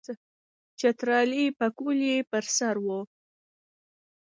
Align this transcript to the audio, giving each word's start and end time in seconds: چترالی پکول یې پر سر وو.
چترالی 0.79 1.45
پکول 1.59 1.97
یې 2.09 2.17
پر 2.29 2.43
سر 2.57 2.75
وو. 2.85 2.99